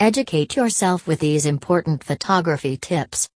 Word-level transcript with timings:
Educate 0.00 0.56
yourself 0.56 1.06
with 1.06 1.20
these 1.20 1.44
important 1.44 2.02
photography 2.02 2.74
tips. 2.78 3.28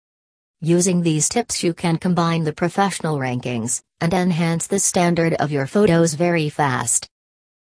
Using 0.61 1.03
these 1.03 1.29
tips, 1.29 1.65
you 1.65 1.75
can 1.75 1.97
combine 1.97 2.45
the 2.45 2.53
professional 2.53 3.19
rankings 3.19 3.83
and 4.01 4.15
enhance 4.15 4.69
the 4.69 4.79
standard 4.79 5.35
of 5.35 5.51
your 5.51 5.67
photos 5.67 6.15
very 6.15 6.49
fast. 6.49 7.09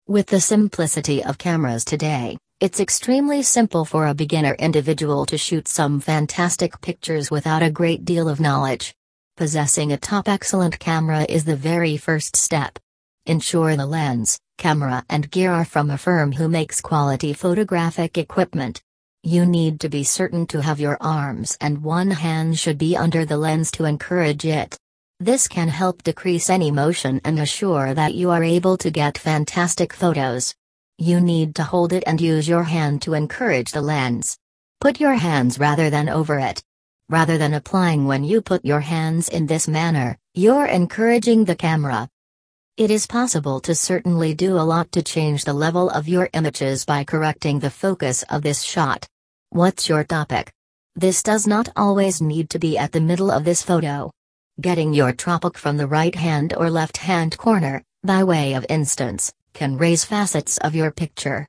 With 0.08 0.28
the 0.28 0.40
simplicity 0.40 1.24
of 1.24 1.40
cameras 1.40 1.84
today, 1.84 2.38
it's 2.60 2.80
extremely 2.80 3.42
simple 3.42 3.84
for 3.84 4.06
a 4.06 4.14
beginner 4.14 4.54
individual 4.60 5.26
to 5.26 5.40
shoot 5.40 5.68
some 5.68 6.00
fantastic 6.00 6.80
pictures 6.82 7.32
without 7.32 7.64
a 7.64 7.72
great 7.72 8.06
deal 8.06 8.30
of 8.30 8.40
knowledge. 8.40 8.94
Possessing 9.38 9.92
a 9.92 9.98
top 9.98 10.28
excellent 10.30 10.78
camera 10.78 11.26
is 11.28 11.46
the 11.46 11.56
very 11.56 11.98
first 11.98 12.36
step. 12.36 12.78
Ensure 13.26 13.78
the 13.78 13.86
lens, 13.86 14.38
camera, 14.58 15.06
and 15.08 15.32
gear 15.32 15.54
are 15.54 15.64
from 15.64 15.90
a 15.90 15.98
firm 15.98 16.34
who 16.34 16.50
makes 16.50 16.82
quality 16.82 17.32
photographic 17.32 18.18
equipment. 18.18 18.82
You 19.24 19.46
need 19.46 19.80
to 19.80 19.88
be 19.88 20.04
certain 20.04 20.46
to 20.48 20.62
have 20.62 20.82
your 20.82 20.98
arms 21.00 21.58
and 21.62 21.82
one 21.82 22.12
hand 22.12 22.60
should 22.60 22.78
be 22.78 22.98
under 22.98 23.24
the 23.24 23.38
lens 23.38 23.72
to 23.72 23.86
encourage 23.86 24.44
it. 24.44 24.78
This 25.22 25.48
can 25.48 25.70
help 25.70 26.04
decrease 26.04 26.50
any 26.50 26.70
motion 26.70 27.22
and 27.24 27.40
assure 27.40 27.94
that 27.94 28.14
you 28.14 28.30
are 28.30 28.44
able 28.44 28.76
to 28.80 28.92
get 28.92 29.18
fantastic 29.18 29.94
photos. 29.94 30.54
You 30.98 31.22
need 31.22 31.56
to 31.56 31.64
hold 31.64 31.94
it 31.94 32.04
and 32.06 32.20
use 32.20 32.46
your 32.46 32.64
hand 32.64 33.02
to 33.04 33.14
encourage 33.14 33.72
the 33.72 33.82
lens. 33.82 34.38
Put 34.82 35.00
your 35.00 35.14
hands 35.14 35.58
rather 35.58 35.90
than 35.90 36.10
over 36.10 36.40
it. 36.40 36.62
Rather 37.08 37.38
than 37.38 37.54
applying 37.54 38.06
when 38.06 38.26
you 38.26 38.42
put 38.42 38.66
your 38.66 38.82
hands 38.82 39.30
in 39.30 39.46
this 39.48 39.70
manner, 39.70 40.18
you're 40.34 40.66
encouraging 40.66 41.46
the 41.46 41.56
camera. 41.56 42.10
It 42.76 42.90
is 42.90 43.06
possible 43.06 43.60
to 43.60 43.76
certainly 43.76 44.34
do 44.34 44.58
a 44.58 44.66
lot 44.66 44.92
to 44.94 45.04
change 45.04 45.44
the 45.44 45.54
level 45.54 45.92
of 45.92 46.08
your 46.08 46.28
images 46.34 46.86
by 46.86 47.04
correcting 47.04 47.60
the 47.60 47.70
focus 47.70 48.24
of 48.32 48.42
this 48.42 48.64
shot. 48.64 49.06
What's 49.52 49.88
your 49.88 50.04
topic? 50.04 50.52
This 50.96 51.22
does 51.22 51.46
not 51.46 51.70
always 51.76 52.20
need 52.20 52.50
to 52.50 52.58
be 52.58 52.76
at 52.80 52.92
the 52.92 53.00
middle 53.00 53.30
of 53.30 53.44
this 53.44 53.62
photo. 53.62 54.10
Getting 54.60 54.92
your 54.92 55.12
topic 55.12 55.56
from 55.56 55.78
the 55.78 55.86
right 55.86 56.16
hand 56.16 56.56
or 56.58 56.72
left 56.72 56.98
hand 56.98 57.38
corner, 57.38 57.84
by 58.04 58.24
way 58.24 58.54
of 58.54 58.66
instance, 58.70 59.32
can 59.54 59.78
raise 59.78 60.04
facets 60.04 60.58
of 60.58 60.74
your 60.74 60.90
picture. 60.90 61.46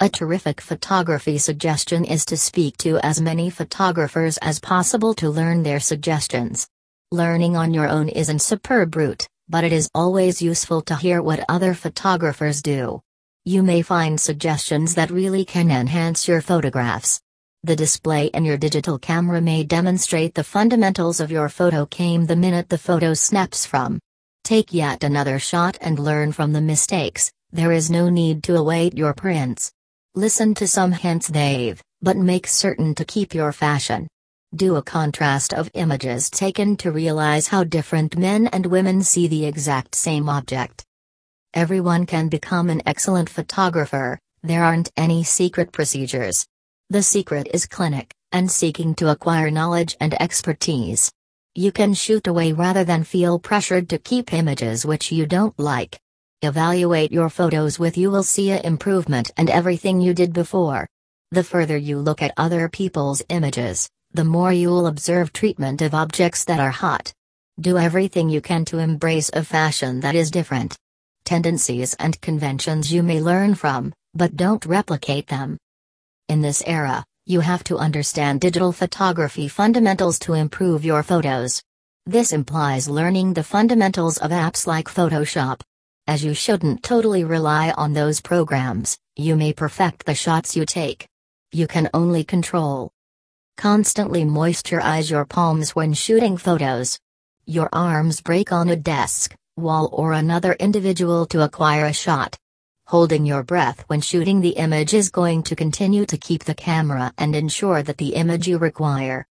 A 0.00 0.08
terrific 0.08 0.62
photography 0.62 1.36
suggestion 1.36 2.02
is 2.06 2.24
to 2.24 2.38
speak 2.38 2.78
to 2.78 2.96
as 3.00 3.20
many 3.20 3.50
photographers 3.50 4.38
as 4.38 4.58
possible 4.58 5.12
to 5.16 5.28
learn 5.28 5.64
their 5.64 5.80
suggestions. 5.80 6.66
Learning 7.12 7.58
on 7.58 7.74
your 7.74 7.90
own 7.90 8.08
isn't 8.08 8.40
superb 8.40 8.96
route, 8.96 9.28
but 9.48 9.64
it 9.64 9.72
is 9.72 9.88
always 9.94 10.42
useful 10.42 10.82
to 10.82 10.96
hear 10.96 11.22
what 11.22 11.44
other 11.48 11.74
photographers 11.74 12.62
do. 12.62 13.00
You 13.44 13.62
may 13.62 13.82
find 13.82 14.20
suggestions 14.20 14.94
that 14.96 15.10
really 15.10 15.44
can 15.44 15.70
enhance 15.70 16.26
your 16.26 16.40
photographs. 16.40 17.20
The 17.62 17.76
display 17.76 18.26
in 18.26 18.44
your 18.44 18.56
digital 18.56 18.98
camera 18.98 19.40
may 19.40 19.64
demonstrate 19.64 20.34
the 20.34 20.44
fundamentals 20.44 21.20
of 21.20 21.30
your 21.30 21.48
photo 21.48 21.86
came 21.86 22.26
the 22.26 22.36
minute 22.36 22.68
the 22.68 22.78
photo 22.78 23.14
snaps 23.14 23.66
from. 23.66 23.98
Take 24.44 24.72
yet 24.72 25.02
another 25.02 25.38
shot 25.38 25.76
and 25.80 25.98
learn 25.98 26.32
from 26.32 26.52
the 26.52 26.60
mistakes, 26.60 27.32
there 27.52 27.72
is 27.72 27.90
no 27.90 28.08
need 28.08 28.42
to 28.44 28.56
await 28.56 28.96
your 28.96 29.14
prints. 29.14 29.72
Listen 30.14 30.54
to 30.54 30.66
some 30.66 30.92
hints 30.92 31.28
they've, 31.28 31.82
but 32.02 32.16
make 32.16 32.46
certain 32.46 32.94
to 32.94 33.04
keep 33.04 33.34
your 33.34 33.52
fashion. 33.52 34.08
Do 34.54 34.76
a 34.76 34.82
contrast 34.82 35.52
of 35.52 35.70
images 35.74 36.30
taken 36.30 36.76
to 36.76 36.92
realize 36.92 37.48
how 37.48 37.64
different 37.64 38.16
men 38.16 38.46
and 38.46 38.64
women 38.64 39.02
see 39.02 39.26
the 39.26 39.44
exact 39.44 39.96
same 39.96 40.28
object. 40.28 40.84
Everyone 41.52 42.06
can 42.06 42.28
become 42.28 42.70
an 42.70 42.80
excellent 42.86 43.28
photographer, 43.28 44.20
there 44.44 44.62
aren't 44.62 44.92
any 44.96 45.24
secret 45.24 45.72
procedures. 45.72 46.46
The 46.90 47.02
secret 47.02 47.48
is 47.52 47.66
clinic, 47.66 48.14
and 48.30 48.48
seeking 48.48 48.94
to 48.94 49.10
acquire 49.10 49.50
knowledge 49.50 49.96
and 50.00 50.14
expertise. 50.22 51.10
You 51.56 51.72
can 51.72 51.92
shoot 51.92 52.28
away 52.28 52.52
rather 52.52 52.84
than 52.84 53.02
feel 53.02 53.40
pressured 53.40 53.88
to 53.88 53.98
keep 53.98 54.32
images 54.32 54.86
which 54.86 55.10
you 55.10 55.26
don't 55.26 55.58
like. 55.58 55.98
Evaluate 56.42 57.10
your 57.10 57.30
photos 57.30 57.80
with 57.80 57.98
you 57.98 58.12
will 58.12 58.22
see 58.22 58.52
a 58.52 58.60
improvement 58.62 59.32
and 59.36 59.50
everything 59.50 60.00
you 60.00 60.14
did 60.14 60.32
before. 60.32 60.86
The 61.32 61.42
further 61.42 61.76
you 61.76 61.98
look 61.98 62.22
at 62.22 62.32
other 62.36 62.68
people's 62.68 63.22
images, 63.28 63.88
the 64.16 64.24
more 64.24 64.50
you'll 64.50 64.86
observe 64.86 65.30
treatment 65.30 65.82
of 65.82 65.92
objects 65.92 66.46
that 66.46 66.58
are 66.58 66.70
hot. 66.70 67.12
Do 67.60 67.76
everything 67.76 68.30
you 68.30 68.40
can 68.40 68.64
to 68.64 68.78
embrace 68.78 69.30
a 69.34 69.44
fashion 69.44 70.00
that 70.00 70.14
is 70.14 70.30
different. 70.30 70.74
Tendencies 71.26 71.92
and 72.00 72.18
conventions 72.22 72.90
you 72.90 73.02
may 73.02 73.20
learn 73.20 73.54
from, 73.54 73.92
but 74.14 74.34
don't 74.34 74.64
replicate 74.64 75.26
them. 75.26 75.58
In 76.30 76.40
this 76.40 76.62
era, 76.66 77.04
you 77.26 77.40
have 77.40 77.62
to 77.64 77.76
understand 77.76 78.40
digital 78.40 78.72
photography 78.72 79.48
fundamentals 79.48 80.18
to 80.20 80.32
improve 80.32 80.82
your 80.82 81.02
photos. 81.02 81.62
This 82.06 82.32
implies 82.32 82.88
learning 82.88 83.34
the 83.34 83.44
fundamentals 83.44 84.16
of 84.16 84.30
apps 84.30 84.66
like 84.66 84.88
Photoshop. 84.88 85.60
As 86.06 86.24
you 86.24 86.32
shouldn't 86.32 86.82
totally 86.82 87.24
rely 87.24 87.72
on 87.72 87.92
those 87.92 88.22
programs, 88.22 88.96
you 89.14 89.36
may 89.36 89.52
perfect 89.52 90.06
the 90.06 90.14
shots 90.14 90.56
you 90.56 90.64
take. 90.64 91.06
You 91.52 91.66
can 91.66 91.90
only 91.92 92.24
control. 92.24 92.92
Constantly 93.56 94.22
moisturize 94.22 95.10
your 95.10 95.24
palms 95.24 95.74
when 95.74 95.94
shooting 95.94 96.36
photos. 96.36 96.98
Your 97.46 97.70
arms 97.72 98.20
break 98.20 98.52
on 98.52 98.68
a 98.68 98.76
desk, 98.76 99.34
wall, 99.56 99.88
or 99.92 100.12
another 100.12 100.52
individual 100.60 101.24
to 101.26 101.42
acquire 101.42 101.86
a 101.86 101.92
shot. 101.92 102.36
Holding 102.88 103.24
your 103.24 103.42
breath 103.42 103.82
when 103.86 104.02
shooting 104.02 104.42
the 104.42 104.50
image 104.50 104.92
is 104.92 105.08
going 105.08 105.42
to 105.44 105.56
continue 105.56 106.04
to 106.04 106.18
keep 106.18 106.44
the 106.44 106.54
camera 106.54 107.14
and 107.16 107.34
ensure 107.34 107.82
that 107.82 107.96
the 107.96 108.14
image 108.14 108.46
you 108.46 108.58
require. 108.58 109.26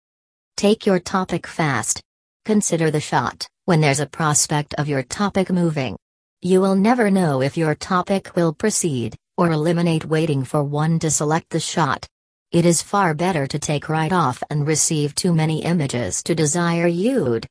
Take 0.54 0.84
your 0.84 1.00
topic 1.00 1.46
fast. 1.46 2.02
Consider 2.44 2.90
the 2.90 3.00
shot 3.00 3.48
when 3.64 3.80
there's 3.80 4.00
a 4.00 4.06
prospect 4.06 4.74
of 4.74 4.86
your 4.86 5.02
topic 5.02 5.48
moving. 5.48 5.96
You 6.42 6.60
will 6.60 6.74
never 6.74 7.10
know 7.10 7.40
if 7.40 7.56
your 7.56 7.74
topic 7.74 8.36
will 8.36 8.52
proceed, 8.52 9.16
or 9.38 9.50
eliminate 9.50 10.04
waiting 10.04 10.44
for 10.44 10.62
one 10.62 10.98
to 10.98 11.10
select 11.10 11.48
the 11.48 11.60
shot. 11.60 12.06
It 12.52 12.66
is 12.66 12.82
far 12.82 13.14
better 13.14 13.46
to 13.46 13.60
take 13.60 13.88
right 13.88 14.12
off 14.12 14.42
and 14.50 14.66
receive 14.66 15.14
too 15.14 15.32
many 15.32 15.62
images 15.62 16.20
to 16.24 16.34
desire 16.34 16.88
you'd. 16.88 17.46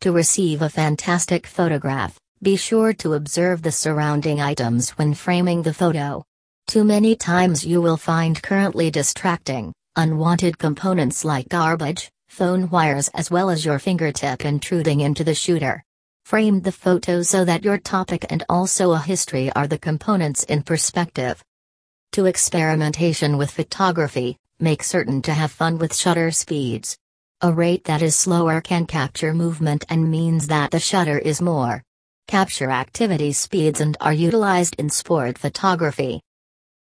To 0.00 0.10
receive 0.10 0.62
a 0.62 0.70
fantastic 0.70 1.46
photograph, 1.46 2.18
be 2.42 2.56
sure 2.56 2.94
to 2.94 3.12
observe 3.12 3.60
the 3.60 3.70
surrounding 3.70 4.40
items 4.40 4.88
when 4.92 5.12
framing 5.12 5.60
the 5.60 5.74
photo. 5.74 6.24
Too 6.66 6.82
many 6.82 7.14
times 7.14 7.66
you 7.66 7.82
will 7.82 7.98
find 7.98 8.42
currently 8.42 8.90
distracting, 8.90 9.74
unwanted 9.96 10.56
components 10.56 11.26
like 11.26 11.50
garbage, 11.50 12.10
phone 12.30 12.70
wires, 12.70 13.08
as 13.12 13.30
well 13.30 13.50
as 13.50 13.66
your 13.66 13.78
fingertip 13.78 14.46
intruding 14.46 15.00
into 15.00 15.24
the 15.24 15.34
shooter. 15.34 15.84
Frame 16.24 16.62
the 16.62 16.72
photo 16.72 17.20
so 17.20 17.44
that 17.44 17.64
your 17.64 17.76
topic 17.76 18.24
and 18.30 18.44
also 18.48 18.92
a 18.92 18.98
history 18.98 19.52
are 19.52 19.66
the 19.66 19.78
components 19.78 20.42
in 20.44 20.62
perspective. 20.62 21.44
To 22.12 22.26
experimentation 22.26 23.38
with 23.38 23.50
photography, 23.50 24.36
make 24.60 24.82
certain 24.82 25.22
to 25.22 25.32
have 25.32 25.50
fun 25.50 25.78
with 25.78 25.96
shutter 25.96 26.30
speeds. 26.30 26.98
A 27.40 27.50
rate 27.50 27.84
that 27.84 28.02
is 28.02 28.14
slower 28.14 28.60
can 28.60 28.84
capture 28.84 29.32
movement 29.32 29.86
and 29.88 30.10
means 30.10 30.48
that 30.48 30.72
the 30.72 30.78
shutter 30.78 31.18
is 31.18 31.40
more 31.40 31.82
capture 32.28 32.70
activity 32.70 33.32
speeds 33.32 33.80
and 33.80 33.96
are 33.98 34.12
utilized 34.12 34.74
in 34.78 34.90
sport 34.90 35.38
photography. 35.38 36.20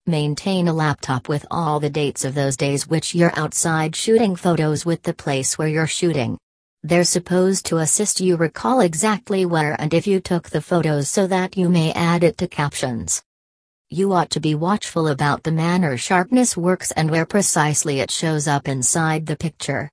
Maintain 0.05 0.69
a 0.69 0.73
laptop 0.73 1.27
with 1.27 1.45
all 1.51 1.81
the 1.81 1.89
dates 1.89 2.23
of 2.23 2.33
those 2.33 2.55
days 2.55 2.87
which 2.87 3.13
you're 3.13 3.37
outside 3.37 3.97
shooting 3.97 4.33
photos 4.33 4.85
with 4.85 5.03
the 5.03 5.13
place 5.13 5.57
where 5.57 5.67
you're 5.67 5.87
shooting. 5.87 6.37
They're 6.83 7.03
supposed 7.03 7.65
to 7.65 7.79
assist 7.79 8.21
you 8.21 8.37
recall 8.37 8.79
exactly 8.79 9.45
where 9.45 9.75
and 9.77 9.93
if 9.93 10.07
you 10.07 10.21
took 10.21 10.49
the 10.49 10.61
photos 10.61 11.09
so 11.09 11.27
that 11.27 11.57
you 11.57 11.67
may 11.67 11.91
add 11.91 12.23
it 12.23 12.37
to 12.37 12.47
captions. 12.47 13.21
You 13.89 14.11
ought 14.11 14.31
to 14.31 14.41
be 14.41 14.53
watchful 14.53 15.07
about 15.07 15.43
the 15.43 15.51
manner 15.53 15.95
sharpness 15.95 16.57
works 16.57 16.91
and 16.91 17.09
where 17.09 17.25
precisely 17.25 18.01
it 18.01 18.11
shows 18.11 18.45
up 18.45 18.67
inside 18.67 19.25
the 19.25 19.37
picture. 19.37 19.89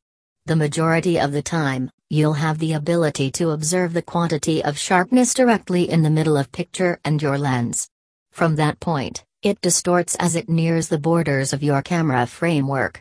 The 0.46 0.56
majority 0.56 1.20
of 1.20 1.30
the 1.30 1.42
time, 1.42 1.92
you'll 2.10 2.32
have 2.32 2.58
the 2.58 2.72
ability 2.72 3.30
to 3.32 3.50
observe 3.50 3.92
the 3.92 4.02
quantity 4.02 4.64
of 4.64 4.76
sharpness 4.76 5.32
directly 5.32 5.88
in 5.88 6.02
the 6.02 6.10
middle 6.10 6.36
of 6.36 6.50
picture 6.50 6.98
and 7.04 7.22
your 7.22 7.38
lens. 7.38 7.88
From 8.32 8.56
that 8.56 8.80
point, 8.80 9.22
it 9.42 9.60
distorts 9.60 10.16
as 10.16 10.34
it 10.34 10.48
nears 10.48 10.88
the 10.88 10.98
borders 10.98 11.52
of 11.52 11.62
your 11.62 11.80
camera 11.80 12.26
framework. 12.26 13.00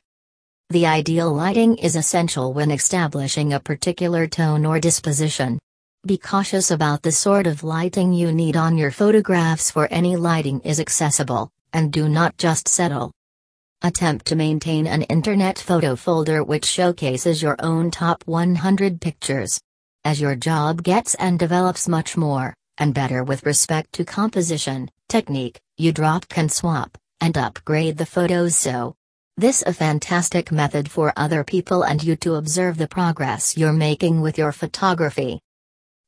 The 0.70 0.86
ideal 0.86 1.34
lighting 1.34 1.76
is 1.78 1.96
essential 1.96 2.54
when 2.54 2.70
establishing 2.70 3.54
a 3.54 3.60
particular 3.60 4.28
tone 4.28 4.64
or 4.64 4.80
disposition. 4.80 5.58
Be 6.06 6.18
cautious 6.18 6.70
about 6.70 7.02
the 7.02 7.14
sort 7.14 7.48
of 7.48 7.64
lighting 7.64 8.12
you 8.12 8.34
need 8.34 8.58
on 8.58 8.78
your 8.78 8.92
photographs 8.92 9.72
for 9.72 9.88
any 9.90 10.18
lighting 10.18 10.60
is 10.66 10.82
accessible, 10.82 11.50
and 11.72 11.94
do 11.94 12.10
not 12.10 12.38
just 12.38 12.68
settle 12.68 13.14
Attempt 13.84 14.26
to 14.26 14.36
maintain 14.36 14.86
an 14.86 15.04
internet 15.04 15.58
photo 15.58 15.96
folder 15.96 16.44
which 16.44 16.66
showcases 16.66 17.42
your 17.42 17.56
own 17.60 17.90
top 17.90 18.22
100 18.26 19.00
pictures. 19.00 19.62
As 20.04 20.20
your 20.20 20.36
job 20.36 20.84
gets 20.84 21.16
and 21.16 21.40
develops 21.40 21.88
much 21.88 22.18
more, 22.18 22.54
and 22.78 22.94
better 22.94 23.24
with 23.24 23.46
respect 23.46 23.94
to 23.94 24.04
composition, 24.04 24.90
technique, 25.08 25.62
you 25.78 25.94
drop 25.94 26.28
can 26.28 26.50
swap, 26.50 26.98
and 27.22 27.38
upgrade 27.38 27.98
the 27.98 28.06
photos 28.06 28.58
so 28.58 28.94
This 29.38 29.64
a 29.66 29.72
fantastic 29.72 30.52
method 30.52 30.92
for 30.92 31.14
other 31.16 31.46
people 31.46 31.84
and 31.84 32.04
you 32.04 32.18
to 32.18 32.36
observe 32.36 32.78
the 32.78 32.90
progress 32.90 33.56
you're 33.56 33.72
making 33.72 34.20
with 34.20 34.38
your 34.38 34.52
photography. 34.52 35.40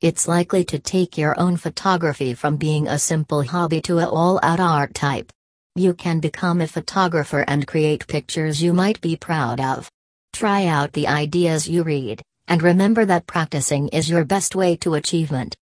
It's 0.05 0.27
likely 0.27 0.63
to 0.65 0.77
take 0.77 1.17
your 1.17 1.33
own 1.39 1.57
photography 1.57 2.35
from 2.35 2.57
being 2.57 2.87
a 2.87 2.99
simple 2.99 3.41
hobby 3.41 3.81
to 3.81 3.97
a 3.97 4.07
all-out 4.07 4.59
art 4.59 4.93
type. 4.93 5.31
You 5.75 5.95
can 5.95 6.19
become 6.19 6.61
a 6.61 6.67
photographer 6.67 7.43
and 7.47 7.65
create 7.65 8.07
pictures 8.07 8.61
you 8.61 8.71
might 8.71 9.01
be 9.01 9.15
proud 9.15 9.59
of. 9.59 9.89
Try 10.31 10.67
out 10.67 10.93
the 10.93 11.07
ideas 11.07 11.67
you 11.67 11.81
read, 11.81 12.21
and 12.47 12.61
remember 12.61 13.03
that 13.05 13.25
practicing 13.25 13.87
is 13.87 14.07
your 14.07 14.25
best 14.25 14.53
way 14.53 14.75
to 14.75 14.93
achievement. 14.93 15.53